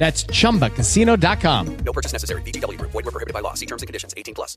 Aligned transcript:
That's 0.00 0.24
chumbacasino.com. 0.24 1.76
No 1.84 1.92
purchase 1.92 2.14
necessary. 2.14 2.40
VGW 2.40 2.78
Group. 2.78 2.92
Void 2.92 3.04
were 3.04 3.12
prohibited 3.12 3.34
by 3.34 3.42
law. 3.42 3.52
See 3.52 3.66
terms 3.66 3.82
and 3.82 3.86
conditions. 3.86 4.14
18 4.16 4.32
plus. 4.32 4.56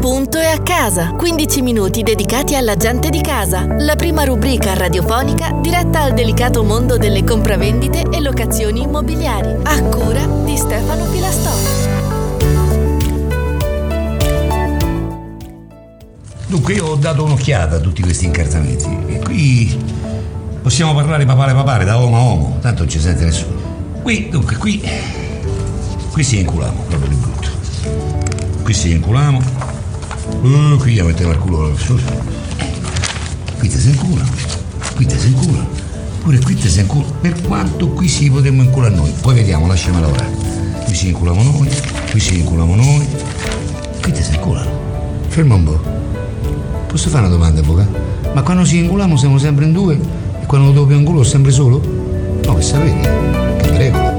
Punto 0.00 0.38
e 0.38 0.46
a 0.46 0.62
casa. 0.62 1.12
15 1.12 1.60
minuti 1.60 2.02
dedicati 2.02 2.56
alla 2.56 2.76
gente 2.76 3.10
di 3.10 3.20
casa. 3.20 3.66
La 3.78 3.94
prima 3.94 4.24
rubrica 4.24 4.72
radiofonica 4.72 5.52
diretta 5.60 6.00
al 6.00 6.14
delicato 6.14 6.64
mondo 6.64 6.96
delle 6.96 7.24
compravendite 7.24 8.04
e 8.10 8.20
locazioni 8.22 8.84
immobiliari. 8.84 9.54
A 9.64 9.82
cura 9.82 10.24
di 10.44 10.56
Stefano 10.56 11.04
Pilastò. 11.10 11.50
Dunque 16.46 16.72
io 16.72 16.86
ho 16.86 16.96
dato 16.96 17.24
un'occhiata 17.24 17.76
a 17.76 17.80
tutti 17.80 18.00
questi 18.00 18.24
incartamenti 18.24 19.12
e 19.12 19.18
qui 19.18 20.20
possiamo 20.62 20.94
parlare 20.94 21.26
papale 21.26 21.52
papale 21.52 21.84
da 21.84 21.96
uomo 21.96 22.16
a 22.16 22.22
uomo, 22.22 22.58
tanto 22.60 22.82
non 22.82 22.90
ci 22.90 23.00
sente 23.00 23.24
nessuno. 23.24 23.60
Qui, 24.00 24.28
dunque, 24.30 24.56
qui, 24.56 24.82
qui 26.12 26.22
si 26.22 26.38
inculamo, 26.38 26.84
proprio 26.88 27.08
di 27.08 27.16
brutto. 27.16 27.48
Qui 28.62 28.72
si 28.72 28.92
inculamo, 28.92 29.42
uh, 30.40 30.76
qui 30.78 30.92
gli 30.92 31.02
mettiamo 31.02 31.32
il 31.32 31.38
culo. 31.38 31.76
Qui 33.58 33.68
te 33.68 33.78
si 33.78 33.90
inculano, 33.90 34.30
qui 34.94 35.06
te 35.06 35.18
si 35.18 35.28
inculano, 35.28 35.68
pure 36.22 36.38
qui 36.38 36.54
te 36.56 36.68
si 36.68 36.80
inculano, 36.80 37.12
per 37.20 37.40
quanto 37.42 37.88
qui 37.88 38.08
si 38.08 38.30
potremmo 38.30 38.62
inculare 38.62 38.94
noi. 38.94 39.12
Poi 39.20 39.34
vediamo, 39.34 39.66
lasciamo 39.66 40.00
lavorare. 40.00 40.30
Qui 40.84 40.94
si 40.94 41.08
inculamo 41.08 41.42
noi, 41.42 41.68
qui 42.10 42.20
si 42.20 42.38
inculamo 42.38 42.74
noi, 42.74 43.06
qui 44.00 44.12
te 44.12 44.22
si 44.22 44.34
inculano. 44.34 44.70
Ferma 45.28 45.54
un 45.54 45.64
po'. 45.64 45.80
Posso 46.86 47.08
fare 47.08 47.26
una 47.26 47.34
domanda, 47.34 47.62
Boca? 47.62 47.86
Ma 48.32 48.42
quando 48.42 48.64
si 48.64 48.78
inculamo 48.78 49.16
siamo 49.16 49.38
sempre 49.38 49.64
in 49.64 49.72
due 49.72 50.21
quando 50.52 50.70
dopo 50.72 50.92
inculo 50.92 51.22
sempre 51.22 51.50
solo? 51.50 51.80
No, 52.44 52.54
che 52.56 52.60
sapete? 52.60 53.08
Che 53.62 53.76
regola. 53.78 54.11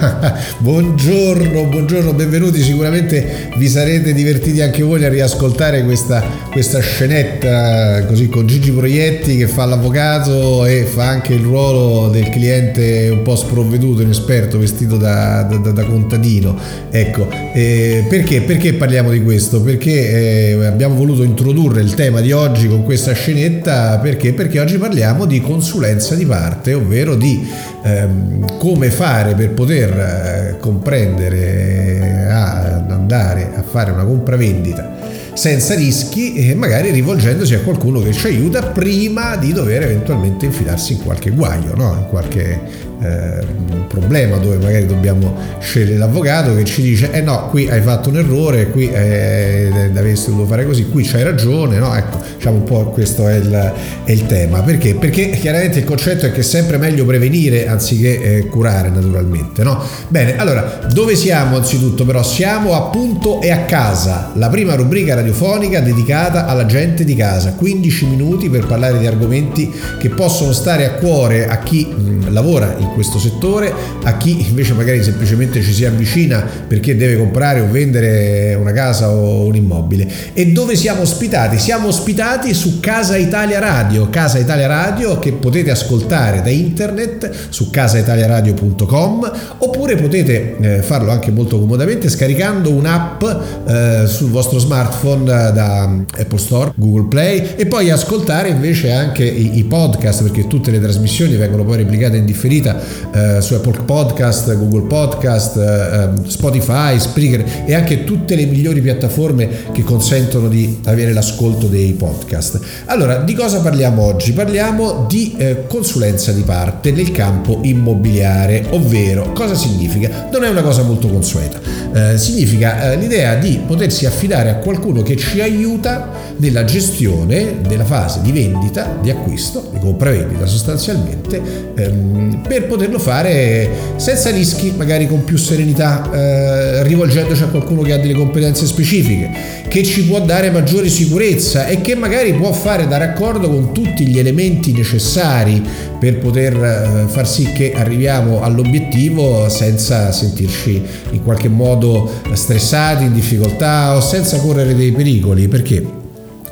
Buongiorno, 0.60 1.66
buongiorno, 1.66 2.14
benvenuti. 2.14 2.62
Sicuramente 2.62 3.50
vi 3.56 3.68
sarete 3.68 4.14
divertiti 4.14 4.62
anche 4.62 4.82
voi 4.82 5.04
a 5.04 5.08
riascoltare 5.08 5.84
questa, 5.84 6.22
questa 6.50 6.80
scenetta 6.80 8.04
così 8.06 8.28
con 8.28 8.46
Gigi 8.46 8.70
Proietti 8.70 9.36
che 9.36 9.46
fa 9.46 9.66
l'avvocato 9.66 10.64
e 10.64 10.84
fa 10.84 11.08
anche 11.08 11.34
il 11.34 11.42
ruolo 11.42 12.08
del 12.08 12.30
cliente 12.30 13.10
un 13.10 13.22
po' 13.22 13.36
sprovveduto, 13.36 14.00
inesperto, 14.00 14.58
vestito 14.58 14.96
da, 14.96 15.42
da, 15.42 15.70
da 15.70 15.84
contadino. 15.84 16.56
Ecco, 16.90 17.28
eh, 17.52 18.04
perché? 18.08 18.40
Perché 18.40 18.74
parliamo 18.74 19.10
di 19.10 19.22
questo? 19.22 19.60
Perché 19.60 20.52
eh, 20.52 20.64
abbiamo 20.64 20.94
voluto 20.94 21.22
introdurre 21.22 21.82
il 21.82 21.92
tema 21.92 22.20
di 22.20 22.32
oggi 22.32 22.68
con 22.68 22.84
questa 22.84 23.12
scenetta 23.12 23.98
perché? 23.98 24.32
Perché 24.32 24.60
oggi 24.60 24.78
parliamo 24.78 25.26
di 25.26 25.40
consulenza 25.42 26.14
di 26.14 26.24
parte, 26.24 26.72
ovvero 26.72 27.14
di 27.14 27.46
ehm, 27.84 28.56
come 28.56 28.90
fare 28.90 29.34
per 29.34 29.50
poter 29.50 29.89
eh, 29.98 30.56
comprendere, 30.58 32.28
ad 32.30 32.90
andare 32.90 33.52
a 33.54 33.62
fare 33.62 33.90
una 33.90 34.04
compravendita 34.04 34.98
senza 35.32 35.74
rischi 35.74 36.34
e 36.34 36.54
magari 36.54 36.90
rivolgendosi 36.90 37.54
a 37.54 37.60
qualcuno 37.60 38.00
che 38.00 38.12
ci 38.12 38.26
aiuta 38.26 38.62
prima 38.62 39.36
di 39.36 39.52
dover 39.52 39.82
eventualmente 39.82 40.46
infilarsi 40.46 40.94
in 40.94 41.02
qualche 41.02 41.30
guaio, 41.30 41.74
no? 41.76 41.94
in 41.94 42.06
qualche 42.08 42.88
eh, 43.02 43.60
problema 43.90 44.36
dove 44.36 44.56
magari 44.58 44.86
dobbiamo 44.86 45.34
scegliere 45.58 45.98
l'avvocato 45.98 46.54
che 46.54 46.64
ci 46.64 46.80
dice 46.80 47.10
eh 47.10 47.20
no, 47.20 47.48
qui 47.48 47.68
hai 47.68 47.80
fatto 47.80 48.08
un 48.08 48.18
errore, 48.18 48.70
qui 48.70 48.88
eh, 48.88 49.90
avresti 49.94 50.30
dovuto 50.30 50.46
fare 50.46 50.64
così, 50.64 50.88
qui 50.88 51.02
c'hai 51.02 51.24
ragione, 51.24 51.78
no? 51.78 51.94
Ecco, 51.94 52.18
diciamo 52.36 52.58
un 52.58 52.64
po' 52.64 52.84
questo 52.90 53.26
è 53.26 53.34
il, 53.34 53.72
è 54.04 54.12
il, 54.12 54.26
tema. 54.26 54.62
Perché? 54.62 54.94
Perché 54.94 55.30
chiaramente 55.30 55.80
il 55.80 55.84
concetto 55.84 56.26
è 56.26 56.32
che 56.32 56.40
è 56.40 56.44
sempre 56.44 56.76
meglio 56.78 57.04
prevenire 57.04 57.66
anziché 57.66 58.20
eh, 58.20 58.46
curare 58.46 58.90
naturalmente, 58.90 59.64
no? 59.64 59.82
Bene, 60.08 60.36
allora, 60.36 60.80
dove 60.92 61.16
siamo 61.16 61.56
anzitutto 61.56 62.04
però? 62.04 62.22
Siamo 62.22 62.74
a 62.74 62.90
punto 62.90 63.40
e 63.40 63.50
a 63.50 63.64
casa, 63.64 64.30
la 64.34 64.48
prima 64.48 64.74
rubrica 64.76 65.14
radiofonica 65.14 65.80
dedicata 65.80 66.46
alla 66.46 66.66
gente 66.66 67.04
di 67.04 67.16
casa, 67.16 67.54
15 67.54 68.06
minuti 68.06 68.48
per 68.48 68.66
parlare 68.66 68.98
di 68.98 69.06
argomenti 69.06 69.72
che 69.98 70.10
possono 70.10 70.52
stare 70.52 70.84
a 70.84 70.92
cuore 70.92 71.48
a 71.48 71.58
chi 71.58 71.86
mh, 71.86 72.32
lavora 72.32 72.76
in 72.78 72.89
questo 72.92 73.18
settore, 73.18 73.72
a 74.02 74.16
chi 74.16 74.48
invece 74.48 74.74
magari 74.74 75.02
semplicemente 75.02 75.62
ci 75.62 75.72
si 75.72 75.84
avvicina 75.84 76.44
perché 76.66 76.96
deve 76.96 77.16
comprare 77.16 77.60
o 77.60 77.70
vendere 77.70 78.54
una 78.54 78.72
casa 78.72 79.10
o 79.10 79.46
un 79.46 79.54
immobile. 79.54 80.08
E 80.32 80.52
dove 80.52 80.76
siamo 80.76 81.02
ospitati? 81.02 81.58
Siamo 81.58 81.88
ospitati 81.88 82.54
su 82.54 82.80
Casa 82.80 83.16
Italia 83.16 83.58
Radio, 83.58 84.08
Casa 84.10 84.38
Italia 84.38 84.66
Radio 84.66 85.18
che 85.18 85.32
potete 85.32 85.70
ascoltare 85.70 86.42
da 86.42 86.50
internet 86.50 87.30
su 87.48 87.70
casaitaliaradio.com 87.70 89.32
oppure 89.58 89.96
potete 89.96 90.56
eh, 90.58 90.82
farlo 90.82 91.10
anche 91.10 91.30
molto 91.30 91.58
comodamente 91.58 92.08
scaricando 92.08 92.70
un'app 92.70 93.22
eh, 93.22 94.04
sul 94.06 94.30
vostro 94.30 94.58
smartphone 94.58 95.24
da 95.24 95.82
Apple 95.82 96.38
Store, 96.38 96.72
Google 96.74 97.08
Play 97.08 97.54
e 97.56 97.66
poi 97.66 97.90
ascoltare 97.90 98.48
invece 98.48 98.92
anche 98.92 99.24
i, 99.24 99.58
i 99.58 99.64
podcast 99.64 100.22
perché 100.22 100.46
tutte 100.46 100.70
le 100.70 100.80
trasmissioni 100.80 101.36
vengono 101.36 101.64
poi 101.64 101.78
replicate 101.78 102.16
in 102.16 102.24
differita 102.24 102.79
eh, 103.12 103.40
su 103.40 103.54
Apple 103.54 103.82
Podcast, 103.84 104.54
Google 104.56 104.86
Podcast, 104.86 105.56
eh, 105.56 105.60
ehm, 105.62 106.26
Spotify, 106.26 106.98
Spreaker 106.98 107.64
e 107.66 107.74
anche 107.74 108.04
tutte 108.04 108.34
le 108.34 108.46
migliori 108.46 108.80
piattaforme 108.80 109.48
che 109.72 109.82
consentono 109.82 110.48
di 110.48 110.80
avere 110.84 111.12
l'ascolto 111.12 111.66
dei 111.66 111.92
podcast. 111.92 112.60
Allora, 112.86 113.16
di 113.16 113.34
cosa 113.34 113.60
parliamo 113.60 114.02
oggi? 114.02 114.32
Parliamo 114.32 115.06
di 115.08 115.34
eh, 115.36 115.66
consulenza 115.66 116.32
di 116.32 116.42
parte 116.42 116.90
nel 116.92 117.10
campo 117.12 117.60
immobiliare, 117.62 118.66
ovvero 118.70 119.32
cosa 119.32 119.54
significa? 119.54 120.28
Non 120.32 120.44
è 120.44 120.48
una 120.48 120.62
cosa 120.62 120.82
molto 120.82 121.08
consueta, 121.08 121.60
eh, 121.92 122.18
significa 122.18 122.92
eh, 122.92 122.96
l'idea 122.96 123.36
di 123.36 123.60
potersi 123.66 124.06
affidare 124.06 124.50
a 124.50 124.56
qualcuno 124.56 125.02
che 125.02 125.16
ci 125.16 125.40
aiuta 125.40 126.29
nella 126.40 126.64
gestione 126.64 127.58
della 127.66 127.84
fase 127.84 128.20
di 128.22 128.32
vendita, 128.32 128.98
di 129.00 129.10
acquisto, 129.10 129.68
di 129.72 129.78
compravendita 129.78 130.46
sostanzialmente, 130.46 131.40
ehm, 131.76 132.42
per 132.48 132.66
poterlo 132.66 132.98
fare 132.98 133.68
senza 133.96 134.30
rischi, 134.30 134.72
magari 134.76 135.06
con 135.06 135.22
più 135.22 135.36
serenità, 135.36 136.10
eh, 136.10 136.82
rivolgendoci 136.82 137.42
a 137.42 137.46
qualcuno 137.46 137.82
che 137.82 137.92
ha 137.92 137.98
delle 137.98 138.14
competenze 138.14 138.66
specifiche, 138.66 139.30
che 139.68 139.84
ci 139.84 140.06
può 140.06 140.20
dare 140.20 140.50
maggiore 140.50 140.88
sicurezza 140.88 141.66
e 141.66 141.80
che 141.82 141.94
magari 141.94 142.32
può 142.32 142.52
fare 142.52 142.88
da 142.88 142.96
raccordo 142.96 143.48
con 143.48 143.72
tutti 143.72 144.06
gli 144.06 144.18
elementi 144.18 144.72
necessari 144.72 145.62
per 145.98 146.18
poter 146.18 146.54
eh, 146.54 147.08
far 147.08 147.28
sì 147.28 147.52
che 147.52 147.74
arriviamo 147.76 148.40
all'obiettivo 148.40 149.48
senza 149.50 150.10
sentirci 150.10 150.82
in 151.10 151.22
qualche 151.22 151.48
modo 151.48 152.10
stressati, 152.32 153.04
in 153.04 153.12
difficoltà 153.12 153.94
o 153.94 154.00
senza 154.00 154.38
correre 154.38 154.74
dei 154.74 154.92
pericoli. 154.92 155.46
Perché? 155.46 155.99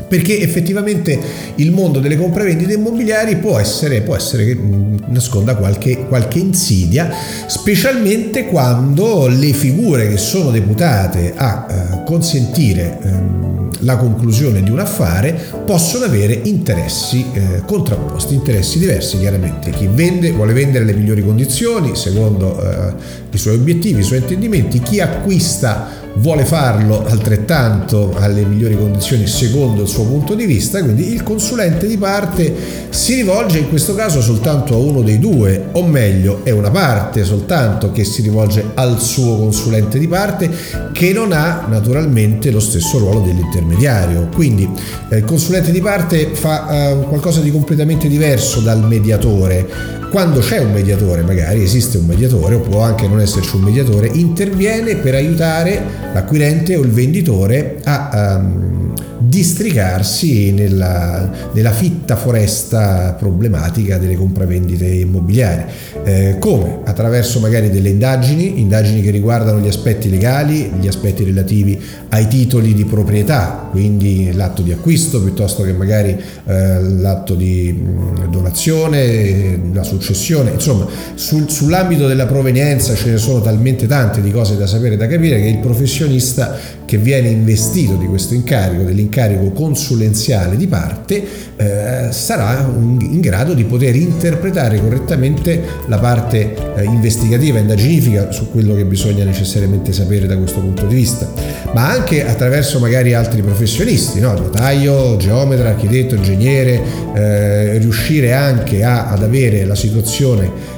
Perché 0.06 0.40
effettivamente 0.40 1.18
il 1.56 1.70
mondo 1.70 2.00
delle 2.00 2.16
compravendite 2.16 2.74
immobiliari 2.74 3.36
può 3.36 3.58
essere, 3.58 4.00
può 4.00 4.16
essere 4.16 4.44
che 4.44 4.58
nasconda 5.06 5.56
qualche, 5.56 6.06
qualche, 6.06 6.38
insidia, 6.38 7.10
specialmente 7.46 8.46
quando 8.46 9.26
le 9.26 9.52
figure 9.52 10.08
che 10.08 10.16
sono 10.16 10.50
deputate 10.50 11.32
a 11.36 11.66
eh, 11.68 12.04
consentire 12.04 12.98
ehm, 13.02 13.70
la 13.80 13.96
conclusione 13.96 14.62
di 14.62 14.70
un 14.70 14.80
affare 14.80 15.38
possono 15.64 16.04
avere 16.04 16.40
interessi 16.44 17.24
eh, 17.32 17.62
contrapposti, 17.64 18.34
interessi 18.34 18.78
diversi 18.78 19.18
chiaramente. 19.18 19.70
Chi 19.70 19.88
vende 19.92 20.32
vuole 20.32 20.52
vendere 20.52 20.84
le 20.84 20.94
migliori 20.94 21.22
condizioni 21.22 21.94
secondo 21.94 22.60
eh, 22.60 22.92
i 23.30 23.38
suoi 23.38 23.54
obiettivi, 23.54 24.00
i 24.00 24.04
suoi 24.04 24.18
intendimenti, 24.18 24.80
chi 24.80 25.00
acquista 25.00 26.06
vuole 26.19 26.44
farlo 26.44 27.05
altrettanto 27.06 28.15
alle 28.17 28.44
migliori 28.44 28.76
condizioni 28.76 29.26
secondo 29.26 29.82
il 29.82 29.88
suo 29.88 30.05
punto 30.05 30.35
di 30.35 30.47
vista, 30.47 30.82
quindi 30.82 31.12
il 31.12 31.23
consulente 31.23 31.87
di 31.87 31.97
parte 31.97 32.55
si 32.91 33.15
rivolge 33.15 33.59
in 33.59 33.69
questo 33.69 33.94
caso 33.94 34.20
soltanto 34.20 34.75
a 34.75 34.79
uno 34.79 35.03
dei 35.03 35.19
due, 35.19 35.69
o 35.73 35.87
meglio 35.87 36.44
è 36.44 36.50
una 36.50 36.70
parte 36.70 37.25
soltanto 37.25 37.93
che 37.93 38.05
si 38.05 38.23
rivolge 38.23 38.65
al 38.75 39.00
suo 39.00 39.37
consulente 39.37 39.99
di 39.99 40.09
parte 40.09 40.50
che 40.93 41.12
non 41.12 41.32
ha 41.32 41.67
naturalmente 41.69 42.50
lo 42.50 42.61
stesso 42.61 42.99
ruolo 42.99 43.20
dell'intermediario. 43.20 44.29
Quindi 44.35 44.69
eh, 45.11 45.19
il 45.19 45.25
consulente 45.25 45.70
di 45.70 45.81
parte 45.81 46.31
fa 46.35 46.91
eh, 46.91 47.03
qualcosa 47.03 47.41
di 47.41 47.50
completamente 47.50 48.09
diverso 48.09 48.61
dal 48.61 48.85
mediatore 48.85 49.97
quando 50.10 50.40
c'è 50.40 50.58
un 50.58 50.72
mediatore, 50.72 51.22
magari 51.22 51.62
esiste 51.62 51.99
un 51.99 52.06
mediatore 52.06 52.55
o 52.55 52.60
può 52.60 52.81
anche 52.81 53.06
non 53.06 53.20
esserci 53.20 53.56
un 53.56 53.62
mediatore, 53.62 54.08
interviene 54.12 54.96
per 54.96 55.14
aiutare 55.14 55.82
l'acquirente 56.12 56.76
o 56.76 56.82
il 56.82 56.90
venditore 56.90 57.81
a 57.84 58.38
um, 58.40 58.94
districarsi 59.19 60.52
nella, 60.52 61.31
nella, 61.52 61.72
fitta 61.72 62.16
foresta 62.16 63.14
problematica 63.19 63.99
delle 63.99 64.14
compravendite 64.14 64.87
immobiliari. 64.87 65.64
Eh, 66.05 66.37
come? 66.38 66.78
Attraverso 66.84 67.40
magari 67.40 67.70
delle 67.70 67.90
indagini, 67.90 68.60
indagini 68.60 69.02
che 69.02 69.10
riguardano 69.10 69.60
gli 69.60 69.69
aspetti 69.69 70.08
legali, 70.08 70.70
gli 70.81 70.87
aspetti 70.87 71.25
relativi 71.25 71.78
ai 72.10 72.26
titoli 72.28 72.75
di 72.75 72.84
proprietà, 72.84 73.69
quindi 73.70 74.32
l'atto 74.32 74.62
di 74.62 74.72
acquisto 74.72 75.22
piuttosto 75.22 75.62
che 75.62 75.72
magari 75.72 76.16
eh, 76.46 76.82
l'atto 76.82 77.34
di 77.34 77.72
mh, 77.72 78.31
donazione, 78.31 79.60
la 79.72 79.82
successione, 80.00 80.52
insomma 80.52 80.86
sul, 81.14 81.50
sull'ambito 81.50 82.06
della 82.06 82.26
provenienza 82.26 82.94
ce 82.94 83.10
ne 83.10 83.16
sono 83.18 83.40
talmente 83.40 83.86
tante 83.86 84.22
di 84.22 84.30
cose 84.30 84.56
da 84.56 84.66
sapere 84.66 84.94
e 84.94 84.96
da 84.96 85.06
capire 85.06 85.40
che 85.40 85.48
il 85.48 85.58
professionista 85.58 86.56
che 86.88 86.96
viene 86.96 87.29
investito 87.29 87.96
di 87.96 88.06
questo 88.06 88.32
incarico, 88.32 88.82
dell'incarico 88.82 89.50
consulenziale 89.52 90.56
di 90.56 90.67
parte, 90.67 91.23
eh, 91.55 92.08
sarà 92.12 92.67
in 92.67 93.20
grado 93.20 93.52
di 93.52 93.64
poter 93.64 93.94
interpretare 93.94 94.81
correttamente 94.81 95.62
la 95.87 95.99
parte 95.99 96.55
eh, 96.76 96.85
investigativa, 96.85 97.58
indaginifica 97.58 98.31
su 98.31 98.50
quello 98.50 98.75
che 98.75 98.87
bisogna 98.87 99.23
necessariamente 99.25 99.93
sapere 99.93 100.26
da 100.26 100.38
questo 100.38 100.61
punto 100.61 100.87
di 100.87 100.94
vista, 100.94 101.31
ma 101.75 101.90
anche 101.90 102.26
attraverso 102.26 102.79
magari 102.79 103.12
altri 103.12 103.43
professionisti, 103.43 104.19
no? 104.20 104.32
notaio, 104.32 105.19
geometra, 105.19 105.69
architetto, 105.69 106.14
ingegnere, 106.14 106.81
eh, 107.14 107.76
riuscire 107.76 108.32
anche 108.32 108.82
a, 108.82 109.11
ad 109.11 109.23
avere 109.23 109.67
la 109.67 109.75
situazione 109.75 110.76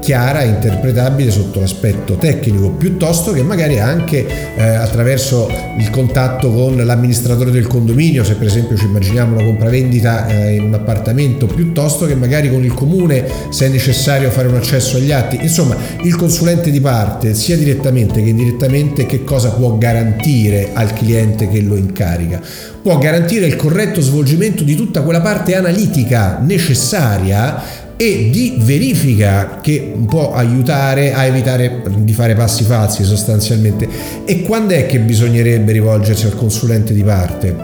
chiara 0.00 0.42
e 0.42 0.48
interpretabile 0.48 1.30
sotto 1.30 1.60
l'aspetto 1.60 2.16
tecnico, 2.16 2.70
piuttosto 2.70 3.32
che 3.32 3.42
magari 3.42 3.78
anche 3.78 4.26
eh, 4.56 4.62
attraverso 4.62 5.50
il 5.78 5.88
contatto 5.90 6.50
con 6.52 6.76
l'amministratore 6.76 7.50
del 7.50 7.66
condominio, 7.66 8.22
se 8.22 8.34
per 8.34 8.46
esempio 8.46 8.76
ci 8.76 8.84
immaginiamo 8.84 9.34
una 9.34 9.44
compravendita 9.44 10.26
eh, 10.26 10.54
in 10.56 10.64
un 10.64 10.74
appartamento, 10.74 11.46
piuttosto 11.46 12.06
che 12.06 12.14
magari 12.14 12.50
con 12.50 12.64
il 12.64 12.74
comune 12.74 13.24
se 13.50 13.66
è 13.66 13.68
necessario 13.68 14.30
fare 14.30 14.48
un 14.48 14.56
accesso 14.56 14.96
agli 14.96 15.12
atti. 15.12 15.38
Insomma, 15.40 15.76
il 16.02 16.16
consulente 16.16 16.70
di 16.70 16.80
parte, 16.80 17.34
sia 17.34 17.56
direttamente 17.56 18.22
che 18.22 18.28
indirettamente, 18.30 19.06
che 19.06 19.24
cosa 19.24 19.50
può 19.50 19.76
garantire 19.78 20.70
al 20.74 20.92
cliente 20.92 21.48
che 21.48 21.60
lo 21.62 21.76
incarica? 21.76 22.40
Può 22.82 22.96
garantire 22.98 23.46
il 23.46 23.56
corretto 23.56 24.00
svolgimento 24.00 24.64
di 24.64 24.74
tutta 24.74 25.02
quella 25.02 25.20
parte 25.20 25.54
analitica 25.54 26.38
necessaria 26.42 27.62
e 28.02 28.30
di 28.30 28.54
verifica 28.56 29.58
che 29.60 29.92
può 30.06 30.32
aiutare 30.32 31.12
a 31.12 31.26
evitare 31.26 31.82
di 31.98 32.14
fare 32.14 32.34
passi 32.34 32.64
falsi 32.64 33.04
sostanzialmente. 33.04 33.86
E 34.24 34.40
quando 34.40 34.72
è 34.72 34.86
che 34.86 35.00
bisognerebbe 35.00 35.72
rivolgersi 35.72 36.24
al 36.24 36.34
consulente 36.34 36.94
di 36.94 37.02
parte? 37.02 37.54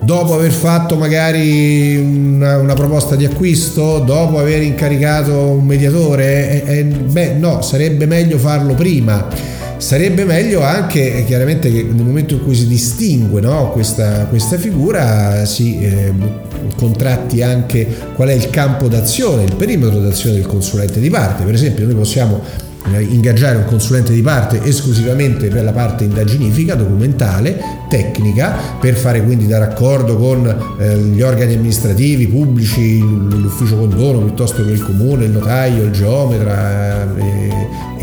Dopo 0.00 0.34
aver 0.34 0.52
fatto 0.52 0.94
magari 0.94 1.96
una, 1.96 2.58
una 2.58 2.74
proposta 2.74 3.16
di 3.16 3.24
acquisto, 3.24 3.98
dopo 3.98 4.38
aver 4.38 4.62
incaricato 4.62 5.36
un 5.36 5.64
mediatore? 5.64 6.64
Eh, 6.64 6.78
eh, 6.78 6.84
beh, 6.84 7.32
no, 7.32 7.60
sarebbe 7.60 8.06
meglio 8.06 8.38
farlo 8.38 8.74
prima 8.74 9.26
Sarebbe 9.82 10.24
meglio 10.24 10.62
anche 10.62 11.12
eh, 11.12 11.24
chiaramente 11.24 11.68
che 11.68 11.82
nel 11.82 12.04
momento 12.04 12.34
in 12.34 12.44
cui 12.44 12.54
si 12.54 12.68
distingue 12.68 13.40
no, 13.40 13.72
questa, 13.72 14.26
questa, 14.26 14.56
figura 14.56 15.44
si 15.44 15.80
eh, 15.80 16.12
contratti 16.76 17.42
anche 17.42 17.88
qual 18.14 18.28
è 18.28 18.32
il 18.32 18.48
campo 18.48 18.86
d'azione, 18.86 19.42
il 19.42 19.56
perimetro 19.56 19.98
d'azione 19.98 20.36
del 20.36 20.46
consulente 20.46 21.00
di 21.00 21.10
parte. 21.10 21.42
Per 21.42 21.52
esempio 21.52 21.84
noi 21.84 21.96
possiamo 21.96 22.40
eh, 22.92 23.02
ingaggiare 23.02 23.56
un 23.56 23.64
consulente 23.64 24.12
di 24.12 24.22
parte 24.22 24.62
esclusivamente 24.62 25.48
per 25.48 25.64
la 25.64 25.72
parte 25.72 26.04
indaginifica, 26.04 26.76
documentale, 26.76 27.60
tecnica, 27.88 28.56
per 28.80 28.94
fare 28.94 29.20
quindi 29.24 29.48
da 29.48 29.58
raccordo 29.58 30.16
con 30.16 30.76
eh, 30.78 30.96
gli 30.96 31.22
organi 31.22 31.54
amministrativi, 31.54 32.28
pubblici, 32.28 33.00
l'ufficio 33.00 33.76
condono 33.76 34.20
piuttosto 34.20 34.64
che 34.64 34.70
il 34.70 34.82
comune, 34.84 35.24
il 35.24 35.32
notaio, 35.32 35.82
il 35.82 35.90
geometra 35.90 37.50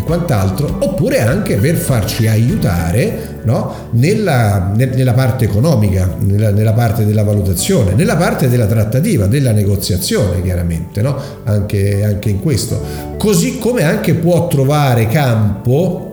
quant'altro, 0.09 0.77
oppure 0.79 1.21
anche 1.21 1.57
per 1.57 1.75
farci 1.75 2.27
aiutare 2.27 3.41
no? 3.44 3.89
nella, 3.91 4.71
nella, 4.75 5.13
parte 5.13 5.45
economica, 5.45 6.15
nella, 6.21 6.50
nella, 6.50 6.73
parte 6.73 7.06
della 7.06 7.21
valutazione, 7.23 7.94
nella 7.94 8.15
parte 8.15 8.50
della 8.50 8.65
trattativa, 8.65 9.27
della 9.27 9.51
negoziazione 9.51 10.41
chiaramente, 10.41 11.03
no? 11.03 11.15
anche, 11.44 12.03
anche 12.03 12.29
in 12.29 12.39
questo. 12.39 12.81
Così 13.19 13.59
come 13.59 13.83
anche 13.83 14.15
può 14.15 14.47
trovare 14.47 15.07
campo 15.07 16.07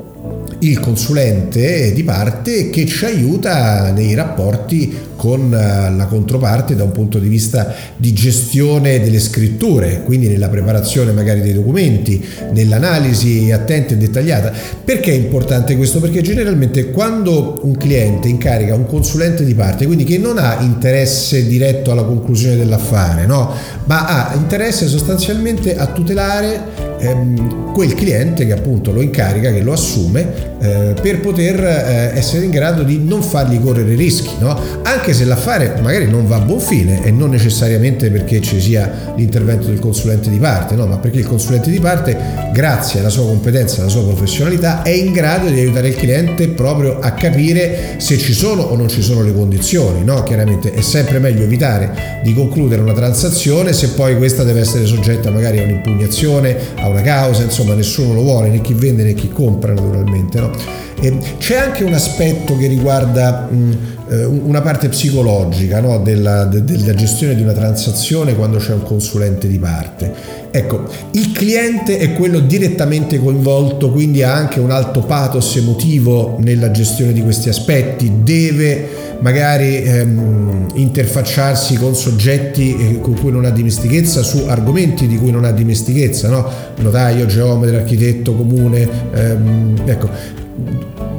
il 0.59 0.79
consulente 0.79 1.93
di 1.93 2.03
parte 2.05 2.69
che 2.69 2.85
ci 2.85 3.07
aiuta 3.07 3.91
nei 3.93 4.15
rapporti 4.15 5.06
con 5.17 5.53
eh, 5.53 5.95
la 5.95 6.07
controparte 6.07 6.77
da 6.77 6.85
un 6.85 6.93
punto 6.93 7.19
di 7.19 7.29
vista 7.29 7.75
di 7.97 8.13
gestione 8.13 9.01
delle 9.01 9.19
scritture, 9.19 10.03
quindi 10.05 10.29
nella 10.29 10.49
preparazione 10.49 11.13
magari 11.13 11.41
dei 11.41 11.55
documenti, 11.55 12.25
nell'analisi 12.53 13.51
attenta 13.51 13.95
e 13.95 13.97
dettagliata. 13.97 14.53
Perché 14.85 15.13
è 15.13 15.17
importante 15.17 15.77
questo? 15.77 16.01
Perché 16.01 16.23
generalmente 16.23 16.91
quando 16.91 17.61
un 17.63 17.77
cliente 17.77 18.29
incarica 18.29 18.75
un 18.75 18.87
consulente 18.87 19.45
di 19.45 19.55
parte, 19.55 19.87
quindi 19.87 20.05
che 20.05 20.19
non 20.19 20.39
ha 20.39 20.59
interesse 20.61 21.47
diretto 21.47 21.91
alla 21.91 22.05
conclusione 22.05 22.57
dell'affare, 22.57 23.27
no? 23.27 23.53
ma 23.85 24.31
ha 24.31 24.35
interesse 24.35 24.87
sostanzialmente 24.87 25.77
a 25.77 25.87
tutelare 25.87 26.61
ehm, 26.99 27.73
quel 27.73 27.95
cliente 27.95 28.47
che 28.47 28.53
appunto 28.53 28.93
lo 28.93 29.01
incarica, 29.01 29.53
che 29.53 29.63
lo 29.63 29.73
assume, 29.73 30.55
eh, 30.61 30.95
per 31.01 31.21
poter 31.21 31.63
eh, 31.63 32.11
essere 32.15 32.45
in 32.45 32.51
grado 32.51 32.83
di 32.83 33.01
non 33.03 33.23
fargli 33.23 33.61
correre 33.61 33.95
rischi, 33.95 34.31
no? 34.39 34.59
anche 34.83 35.06
se 35.13 35.25
l'affare 35.25 35.79
magari 35.81 36.09
non 36.09 36.27
va 36.27 36.37
a 36.37 36.41
buon 36.41 36.61
fine 36.61 37.05
e 37.05 37.11
non 37.11 37.31
necessariamente 37.31 38.11
perché 38.11 38.41
ci 38.41 38.61
sia 38.61 39.13
l'intervento 39.17 39.69
del 39.69 39.79
consulente 39.79 40.31
di 40.31 40.39
parte, 40.39 40.75
no? 40.75 40.87
ma 40.87 40.99
perché 40.99 41.19
il 41.19 41.27
consulente 41.27 41.71
di 41.71 41.79
parte, 41.81 42.17
grazie 42.53 43.01
alla 43.01 43.09
sua 43.09 43.25
competenza, 43.25 43.81
alla 43.81 43.91
sua 43.91 44.05
professionalità, 44.05 44.83
è 44.83 44.91
in 44.91 45.13
grado 45.13 45.49
di 45.49 45.59
aiutare 45.59 45.89
il 45.89 45.97
cliente 45.97 46.49
proprio 46.49 46.99
a 46.99 47.13
capire 47.13 47.97
se 47.99 48.19
ci 48.19 48.33
sono 48.33 48.63
o 48.63 48.77
non 48.77 48.89
ci 48.89 49.03
sono 49.03 49.23
le 49.23 49.33
condizioni. 49.33 50.05
No? 50.05 50.23
Chiaramente 50.23 50.73
è 50.73 50.81
sempre 50.81 51.19
meglio 51.19 51.45
evitare 51.45 52.21
di 52.23 52.35
concludere 52.35 52.83
una 52.83 52.95
transazione 52.95 53.73
se 53.73 53.91
poi 53.91 54.17
questa 54.17 54.45
deve 54.45 54.61
essere 54.61 54.87
soggetta 54.87 55.31
magari 55.31 55.59
a 55.59 55.63
un'impugnazione, 55.63 56.57
a 56.77 56.89
una 56.89 57.03
causa, 57.03 57.43
insomma 57.43 57.75
nessuno 57.75 58.15
lo 58.15 58.23
vuole, 58.23 58.49
né 58.49 58.61
chi 58.61 58.75
vende 58.75 59.03
né 59.03 59.15
chi 59.15 59.29
compra 59.29 59.73
naturalmente. 59.73 60.41
No? 60.41 60.51
C'è 61.39 61.57
anche 61.57 61.85
un 61.85 61.93
aspetto 61.93 62.57
che 62.57 62.67
riguarda 62.67 63.49
eh, 64.09 64.25
una 64.25 64.63
parte 64.63 64.89
psicologica 64.89 65.81
no? 65.81 65.99
della, 65.99 66.45
de, 66.45 66.65
della 66.65 66.95
gestione 66.95 67.35
di 67.35 67.43
una 67.43 67.53
transazione 67.53 68.35
quando 68.35 68.59
c'è 68.59 68.73
un 68.73 68.83
consulente 68.83 69.47
di 69.47 69.59
parte. 69.59 70.45
Ecco, 70.51 70.85
il 71.11 71.33
cliente 71.33 71.99
è 71.99 72.15
quello 72.15 72.39
direttamente 72.41 73.19
coinvolto, 73.19 73.91
quindi 73.91 74.23
ha 74.23 74.33
anche 74.33 74.59
un 74.59 74.71
alto 74.71 75.01
pathos 75.01 75.57
emotivo 75.57 76.39
nella 76.41 76.71
gestione 76.71 77.13
di 77.13 77.21
questi 77.23 77.51
aspetti, 77.51 78.23
deve 78.23 79.05
magari 79.21 79.83
ehm, 79.83 80.69
interfacciarsi 80.75 81.75
con 81.77 81.95
soggetti 81.95 82.77
eh, 82.77 83.01
con 83.01 83.19
cui 83.19 83.31
non 83.31 83.45
ha 83.45 83.51
dimestichezza, 83.51 84.23
su 84.23 84.45
argomenti 84.47 85.07
di 85.07 85.19
cui 85.19 85.31
non 85.31 85.45
ha 85.45 85.53
dimestichezza, 85.53 86.29
no? 86.31 86.51
notaio, 86.81 87.27
geometra, 87.27 87.79
architetto, 87.79 88.35
comune, 88.35 88.89
ehm, 89.13 89.83
ecco. 89.85 90.45